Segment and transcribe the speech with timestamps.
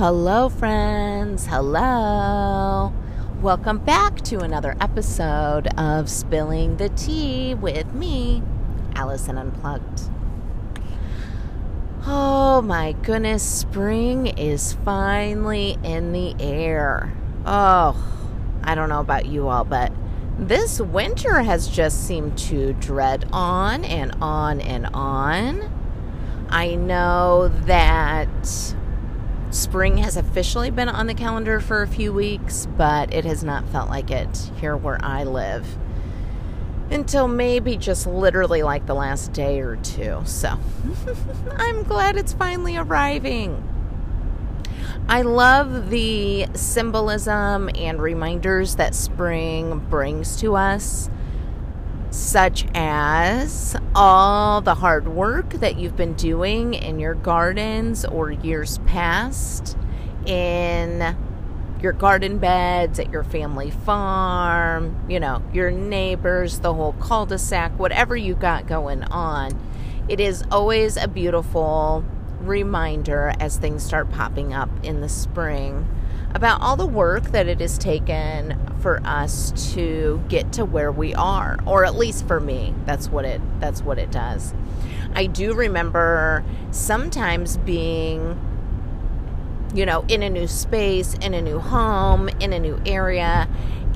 [0.00, 1.44] Hello, friends.
[1.44, 2.90] Hello.
[3.42, 8.42] Welcome back to another episode of Spilling the Tea with me,
[8.94, 10.04] Allison Unplugged.
[12.06, 17.12] Oh my goodness, spring is finally in the air.
[17.44, 18.02] Oh,
[18.64, 19.92] I don't know about you all, but
[20.38, 25.70] this winter has just seemed to dread on and on and on.
[26.48, 28.74] I know that
[29.50, 33.68] spring has officially been on the calendar for a few weeks, but it has not
[33.68, 35.66] felt like it here where I live
[36.90, 40.20] until maybe just literally like the last day or two.
[40.24, 40.58] So
[41.56, 43.66] I'm glad it's finally arriving.
[45.08, 51.10] I love the symbolism and reminders that spring brings to us
[52.10, 58.78] such as all the hard work that you've been doing in your gardens or years
[58.78, 59.76] past,
[60.26, 61.16] in
[61.80, 67.38] your garden beds, at your family farm, you know, your neighbors, the whole cul de
[67.38, 69.58] sac, whatever you got going on.
[70.08, 72.04] It is always a beautiful
[72.40, 75.86] reminder as things start popping up in the spring
[76.34, 81.14] about all the work that it has taken for us to get to where we
[81.14, 84.54] are or at least for me that's what it that's what it does.
[85.14, 88.38] I do remember sometimes being
[89.74, 93.48] you know in a new space in a new home in a new area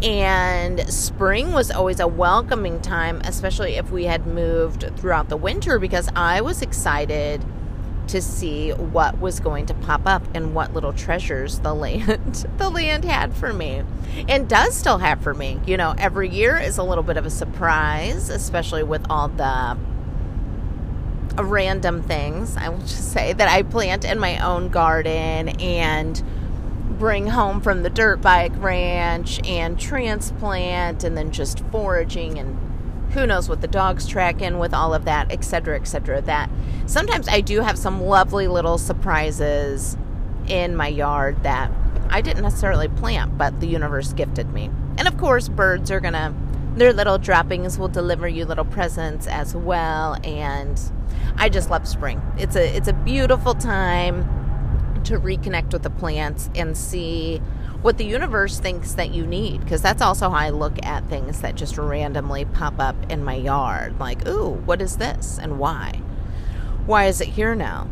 [0.03, 5.79] and spring was always a welcoming time especially if we had moved throughout the winter
[5.79, 7.45] because i was excited
[8.09, 12.71] to see what was going to pop up and what little treasures the land the
[12.71, 13.83] land had for me
[14.29, 15.61] and does still have for me.
[15.67, 19.77] You know, every year is a little bit of a surprise, especially with all the
[21.43, 26.23] random things, I will just say that I plant in my own garden and
[26.99, 32.57] bring home from the dirt bike ranch and transplant and then just foraging and
[33.15, 36.21] who knows what the dogs track in with all of that, etc., etc.
[36.23, 36.51] That
[36.87, 39.97] sometimes I do have some lovely little surprises
[40.47, 41.71] in my yard that
[42.11, 44.71] I didn't necessarily plant, but the universe gifted me.
[44.99, 46.35] And of course, birds are gonna,
[46.75, 50.19] their little droppings will deliver you little presents as well.
[50.25, 50.81] And
[51.37, 52.21] I just love spring.
[52.37, 54.25] It's a it's a beautiful time
[55.05, 57.41] to reconnect with the plants and see
[57.85, 61.43] what the universe thinks that you need because that's also how I look at things
[61.43, 64.01] that just randomly pop up in my yard.
[64.01, 66.01] Like ooh what is this and why?
[66.87, 67.87] Why is it here now?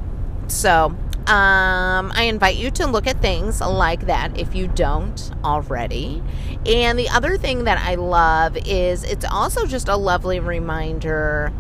[0.47, 6.23] So um, I invite you to look at things like that if you don't already.
[6.65, 11.53] And the other thing that I love is it's also just a lovely reminder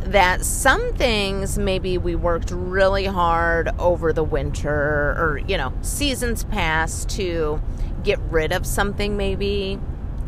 [0.00, 6.44] that some things maybe we worked really hard over the winter or, you know, seasons
[6.44, 7.60] past to
[8.04, 9.78] get rid of something maybe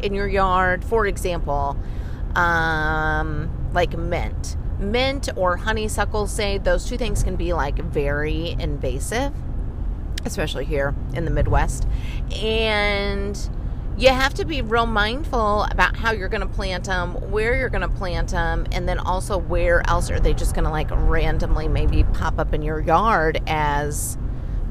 [0.03, 0.85] in your yard.
[0.85, 1.77] For example,
[2.35, 4.57] um, like mint.
[4.79, 9.33] Mint or honeysuckle say those two things can be like very invasive,
[10.25, 11.87] especially here in the Midwest.
[12.43, 13.39] And
[13.97, 17.69] you have to be real mindful about how you're going to plant them, where you're
[17.69, 20.89] going to plant them, and then also where else are they just going to like
[20.91, 24.17] randomly maybe pop up in your yard as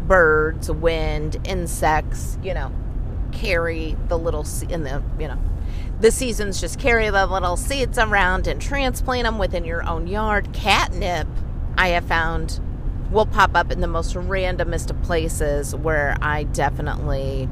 [0.07, 2.71] birds, wind, insects, you know,
[3.31, 5.39] carry the little in the, you know,
[5.99, 10.51] the seasons just carry the little seeds around and transplant them within your own yard.
[10.53, 11.27] Catnip,
[11.77, 12.59] I have found,
[13.11, 17.47] will pop up in the most randomest of places where I definitely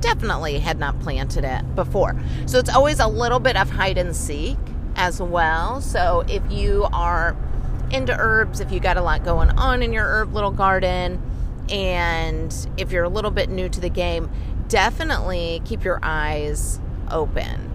[0.00, 2.20] definitely had not planted it before.
[2.46, 4.58] So it's always a little bit of hide and seek
[4.96, 5.80] as well.
[5.80, 7.36] So if you are
[7.90, 11.20] into herbs, if you got a lot going on in your herb little garden,
[11.68, 14.30] and if you're a little bit new to the game,
[14.68, 17.70] definitely keep your eyes open.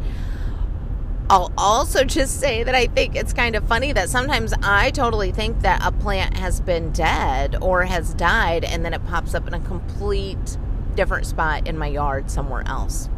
[1.27, 5.31] I'll also just say that I think it's kind of funny that sometimes I totally
[5.31, 9.47] think that a plant has been dead or has died and then it pops up
[9.47, 10.57] in a complete
[10.95, 13.09] different spot in my yard somewhere else.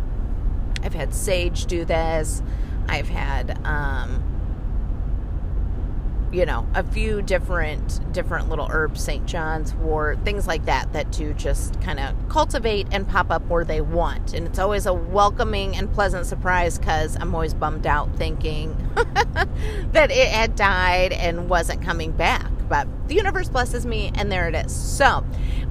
[0.84, 2.42] I've had sage do this.
[2.88, 4.24] I've had um,
[6.32, 11.10] you know a few different different little herbs st john's wort things like that that
[11.12, 14.94] do just kind of cultivate and pop up where they want and it's always a
[14.94, 18.76] welcoming and pleasant surprise because i'm always bummed out thinking
[19.94, 24.48] that it had died and wasn't coming back but the universe blesses me and there
[24.48, 25.24] it is so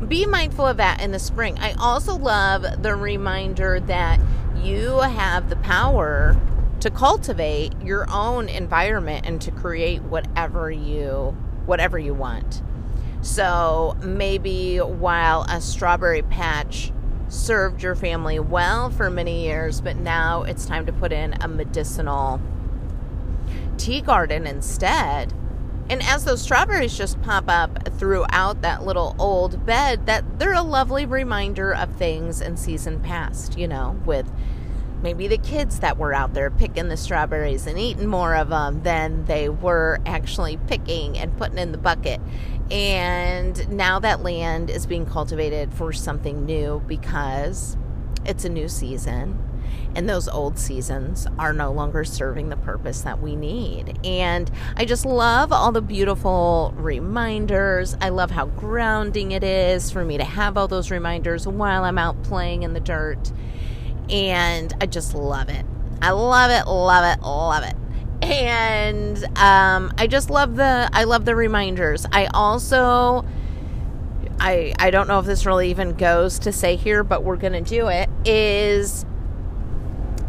[0.08, 4.20] be mindful of that in the spring i also love the reminder that
[4.62, 6.36] you have the power
[6.80, 12.62] to cultivate your own environment and to create whatever you whatever you want.
[13.22, 16.92] So maybe while a strawberry patch
[17.28, 21.48] served your family well for many years, but now it's time to put in a
[21.48, 22.40] medicinal
[23.78, 25.32] tea garden instead.
[25.88, 30.62] And as those strawberries just pop up throughout that little old bed, that they're a
[30.62, 34.28] lovely reminder of things in season past, you know, with
[35.02, 38.82] maybe the kids that were out there picking the strawberries and eating more of them
[38.82, 42.20] than they were actually picking and putting in the bucket.
[42.70, 47.76] And now that land is being cultivated for something new because
[48.24, 49.38] it's a new season
[49.94, 53.98] and those old seasons are no longer serving the purpose that we need.
[54.04, 57.96] And I just love all the beautiful reminders.
[58.00, 61.98] I love how grounding it is for me to have all those reminders while I'm
[61.98, 63.32] out playing in the dirt.
[64.10, 65.64] And I just love it.
[66.02, 67.76] I love it, love it, love it
[68.22, 72.06] and um, I just love the I love the reminders.
[72.12, 73.24] I also
[74.40, 77.60] I I don't know if this really even goes to say here, but we're gonna
[77.60, 78.08] do it.
[78.24, 79.04] Is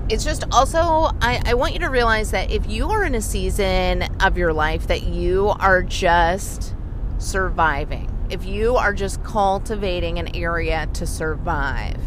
[0.10, 0.80] it's just also
[1.22, 4.54] I, I want you to realize that if you are in a season of your
[4.54, 6.76] life that you are just
[7.18, 12.00] surviving if you are just cultivating an area to survive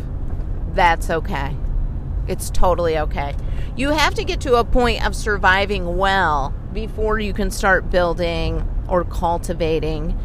[0.73, 1.57] that's okay.
[2.29, 3.35] It's totally okay.
[3.77, 8.69] You have to get to a point of surviving well before you can start building
[8.89, 10.17] or cultivating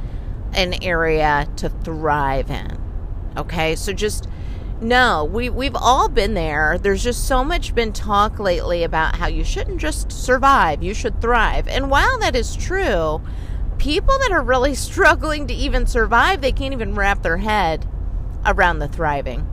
[0.53, 2.85] an area to thrive in
[3.37, 3.75] okay?
[3.75, 4.27] So just
[4.81, 6.77] no, we we've all been there.
[6.77, 11.21] There's just so much been talk lately about how you shouldn't just survive, you should
[11.21, 11.67] thrive.
[11.67, 13.21] And while that is true,
[13.77, 17.87] people that are really struggling to even survive, they can't even wrap their head
[18.45, 19.47] around the thriving.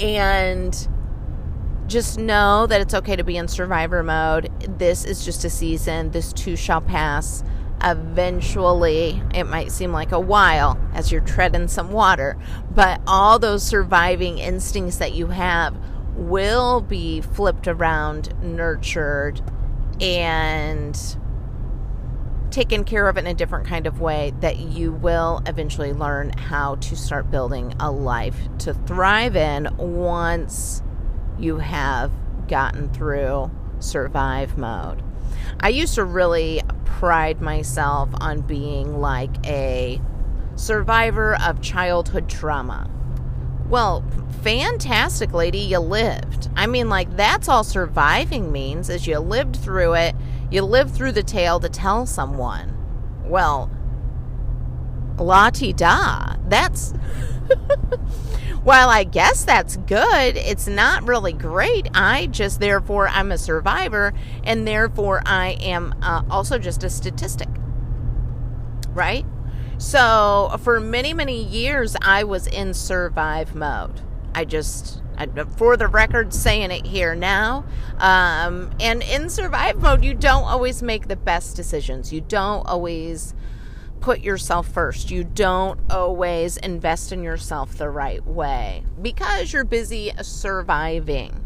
[0.00, 0.88] And
[1.86, 4.50] just know that it's okay to be in survivor mode.
[4.78, 6.10] This is just a season.
[6.10, 7.44] This too shall pass
[7.82, 12.36] eventually it might seem like a while as you're treading some water
[12.70, 15.76] but all those surviving instincts that you have
[16.16, 19.40] will be flipped around nurtured
[20.00, 21.16] and
[22.50, 26.76] taken care of in a different kind of way that you will eventually learn how
[26.76, 30.82] to start building a life to thrive in once
[31.38, 32.10] you have
[32.48, 35.02] gotten through survive mode.
[35.60, 36.62] I used to really
[36.98, 40.00] pride myself on being like a
[40.54, 42.90] survivor of childhood trauma.
[43.68, 44.02] Well,
[44.42, 46.48] fantastic, lady, you lived.
[46.56, 50.14] I mean, like, that's all surviving means is you lived through it,
[50.50, 52.74] you lived through the tale to tell someone.
[53.26, 53.70] Well,
[55.18, 56.36] la ti da.
[56.48, 56.94] That's.
[58.62, 61.88] While I guess that's good, it's not really great.
[61.94, 64.12] I just, therefore, I'm a survivor,
[64.42, 67.48] and therefore, I am uh, also just a statistic.
[68.90, 69.24] Right?
[69.78, 74.00] So, for many, many years, I was in survive mode.
[74.34, 75.26] I just, I,
[75.56, 77.64] for the record, saying it here now.
[77.98, 82.12] Um, and in survive mode, you don't always make the best decisions.
[82.12, 83.34] You don't always
[84.00, 85.10] put yourself first.
[85.10, 91.44] You don't always invest in yourself the right way because you're busy surviving.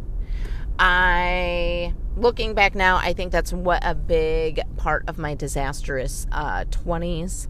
[0.79, 6.64] I, looking back now, I think that's what a big part of my disastrous uh,
[6.64, 7.49] 20s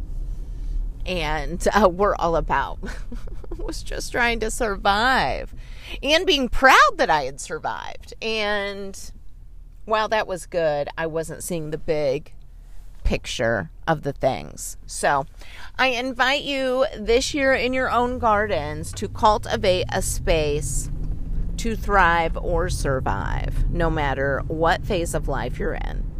[1.06, 2.78] and uh, were all about
[3.58, 5.54] was just trying to survive
[6.02, 8.14] and being proud that I had survived.
[8.20, 9.12] And
[9.84, 12.32] while that was good, I wasn't seeing the big
[13.04, 14.76] picture of the things.
[14.86, 15.26] So,
[15.78, 20.90] I invite you this year in your own gardens to cultivate a space
[21.60, 26.10] to thrive or survive, no matter what phase of life you're in.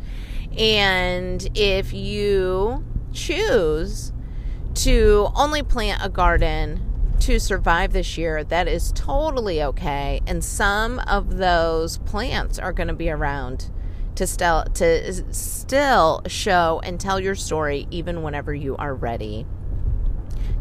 [0.59, 4.13] And if you choose
[4.75, 10.21] to only plant a garden to survive this year, that is totally okay.
[10.27, 13.71] And some of those plants are going to be around
[14.15, 19.47] to still to still show and tell your story even whenever you are ready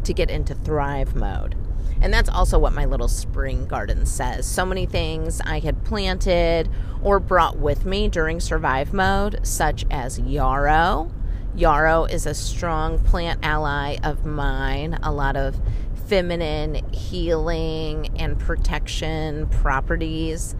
[0.04, 1.56] to get into thrive mode.
[2.02, 4.46] And that's also what my little spring garden says.
[4.46, 6.70] So many things I had planted
[7.02, 11.12] or brought with me during survive mode, such as yarrow.
[11.54, 14.98] Yarrow is a strong plant ally of mine.
[15.02, 15.60] A lot of
[16.06, 20.54] feminine healing and protection properties.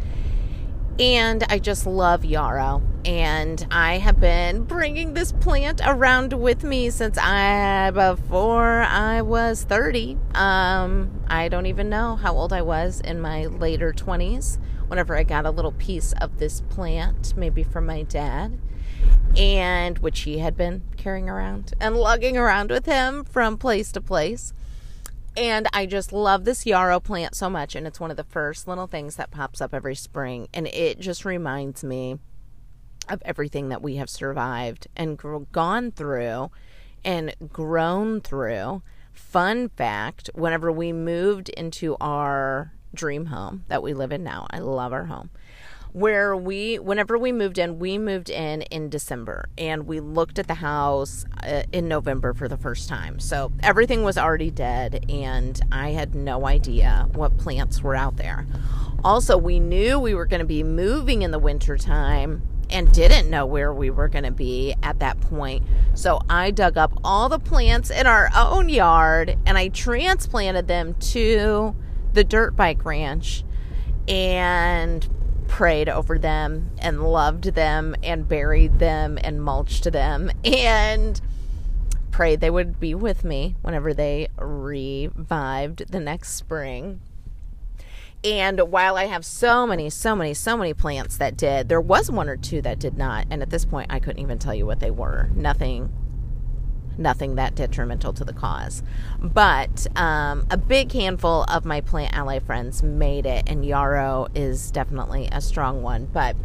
[0.98, 2.82] And I just love yarrow.
[3.06, 9.62] And I have been bringing this plant around with me since I before I was
[9.64, 10.18] 30.
[10.34, 15.22] Um, I don't even know how old I was in my later 20s whenever I
[15.22, 18.58] got a little piece of this plant, maybe from my dad.
[19.36, 24.00] and which he had been carrying around and lugging around with him from place to
[24.00, 24.52] place.
[25.36, 27.74] And I just love this yarrow plant so much.
[27.74, 30.48] And it's one of the first little things that pops up every spring.
[30.52, 32.18] And it just reminds me
[33.08, 35.18] of everything that we have survived and
[35.52, 36.50] gone through
[37.04, 38.82] and grown through.
[39.12, 44.58] Fun fact whenever we moved into our dream home that we live in now, I
[44.58, 45.30] love our home
[45.92, 50.46] where we whenever we moved in we moved in in december and we looked at
[50.46, 55.60] the house uh, in november for the first time so everything was already dead and
[55.72, 58.46] i had no idea what plants were out there
[59.02, 63.44] also we knew we were going to be moving in the wintertime and didn't know
[63.44, 65.64] where we were going to be at that point.
[65.94, 70.94] So I dug up all the plants in our own yard and I transplanted them
[70.94, 71.74] to
[72.12, 73.44] the dirt bike ranch
[74.08, 75.08] and
[75.50, 81.20] prayed over them and loved them and buried them and mulched them and
[82.12, 87.00] prayed they would be with me whenever they revived the next spring.
[88.22, 92.10] And while I have so many, so many, so many plants that did, there was
[92.10, 93.26] one or two that did not.
[93.28, 95.30] And at this point, I couldn't even tell you what they were.
[95.34, 95.90] Nothing
[96.98, 98.82] nothing that detrimental to the cause.
[99.18, 104.70] But um, a big handful of my plant ally friends made it, and yarrow is
[104.70, 106.06] definitely a strong one.
[106.06, 106.36] But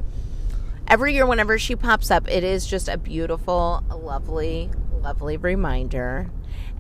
[0.88, 4.70] every year, whenever she pops up, it is just a beautiful, lovely,
[5.02, 6.32] lovely reminder.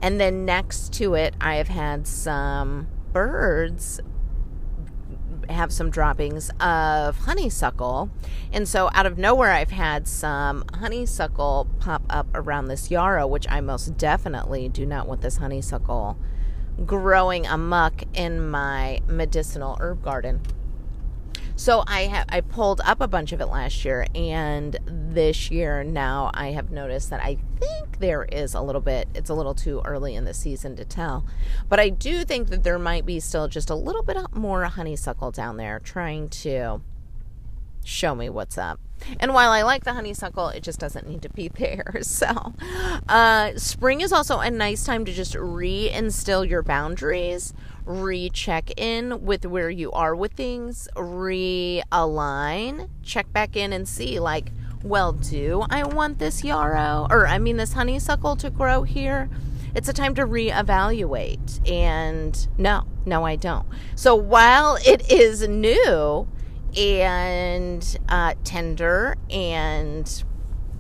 [0.02, 4.02] And then next to it, I have had some birds
[5.50, 8.10] have some droppings of honeysuckle.
[8.52, 13.46] And so out of nowhere, I've had some honeysuckle pop up around this yarrow, which
[13.50, 16.18] I most definitely do not want this honeysuckle
[16.86, 20.42] growing amuck in my medicinal herb garden.
[21.58, 25.84] So I ha- I pulled up a bunch of it last year, and this year
[25.84, 29.08] now I have noticed that I think there is a little bit.
[29.16, 31.26] It's a little too early in the season to tell,
[31.70, 35.32] but I do think that there might be still just a little bit more honeysuckle
[35.32, 36.82] down there trying to
[37.86, 38.80] show me what's up.
[39.20, 42.00] And while I like the honeysuckle, it just doesn't need to be there.
[42.02, 42.54] So,
[43.08, 47.54] uh, spring is also a nice time to just reinstill your boundaries,
[47.86, 54.52] recheck in with where you are with things, realign, check back in and see, like,
[54.84, 59.30] well, do I want this yarrow or I mean, this honeysuckle to grow here?
[59.74, 61.70] It's a time to reevaluate.
[61.70, 63.68] And no, no, I don't.
[63.96, 66.28] So while it is new,
[66.78, 70.24] and uh, tender and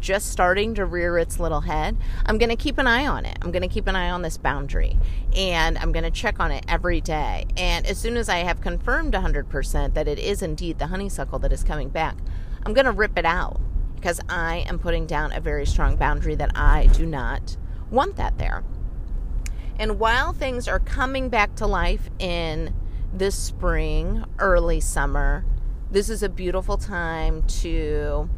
[0.05, 1.97] just starting to rear its little head,
[2.27, 3.39] I'm going to keep an eye on it.
[3.41, 4.99] I'm going to keep an eye on this boundary
[5.35, 7.47] and I'm going to check on it every day.
[7.57, 11.51] And as soon as I have confirmed 100% that it is indeed the honeysuckle that
[11.51, 12.17] is coming back,
[12.63, 13.59] I'm going to rip it out
[13.95, 17.57] because I am putting down a very strong boundary that I do not
[17.89, 18.63] want that there.
[19.79, 22.75] And while things are coming back to life in
[23.11, 25.43] this spring, early summer,
[25.89, 28.29] this is a beautiful time to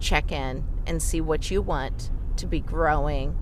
[0.00, 3.36] check in and see what you want to be growing,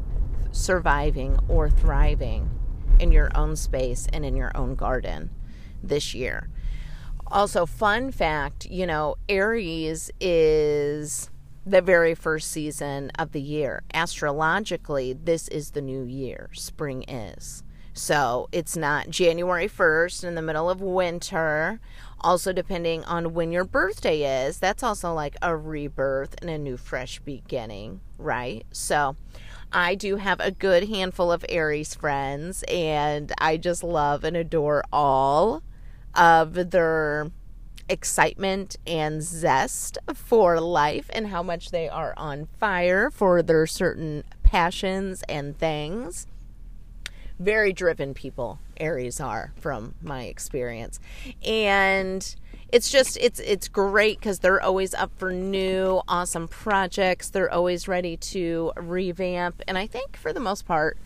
[0.52, 2.50] surviving, or thriving
[2.98, 5.30] in your own space and in your own garden
[5.82, 6.48] this year.
[7.28, 11.30] Also, fun fact you know, Aries is
[11.66, 13.82] the very first season of the year.
[13.92, 16.48] Astrologically, this is the new year.
[16.52, 17.64] Spring is.
[17.96, 21.80] So it's not January 1st in the middle of winter
[22.20, 26.76] also, depending on when your birthday is, that's also like a rebirth and a new
[26.76, 28.64] fresh beginning, right?
[28.72, 29.16] So,
[29.72, 34.82] I do have a good handful of Aries friends, and I just love and adore
[34.92, 35.62] all
[36.14, 37.30] of their
[37.88, 44.24] excitement and zest for life and how much they are on fire for their certain
[44.42, 46.26] passions and things
[47.38, 50.98] very driven people aries are from my experience
[51.44, 52.36] and
[52.72, 57.86] it's just it's it's great because they're always up for new awesome projects they're always
[57.86, 60.98] ready to revamp and i think for the most part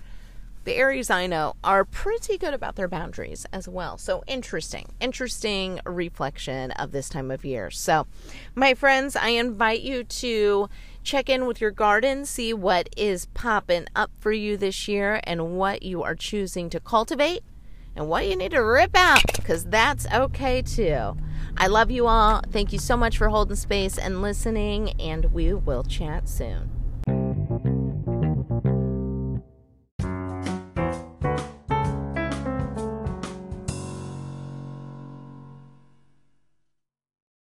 [0.65, 3.97] the Aries I know are pretty good about their boundaries as well.
[3.97, 7.71] So interesting, interesting reflection of this time of year.
[7.71, 8.07] So,
[8.55, 10.69] my friends, I invite you to
[11.11, 15.57] check in with your garden, see what is popping up for you this year and
[15.59, 17.43] what you are choosing to cultivate
[17.97, 21.17] and what you need to rip out because that's okay too.
[21.57, 22.43] I love you all.
[22.52, 26.80] Thank you so much for holding space and listening, and we will chat soon.